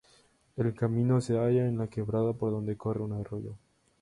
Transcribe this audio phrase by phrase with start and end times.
[0.55, 3.55] El camino se halla en la quebrada por donde corre un arroyo.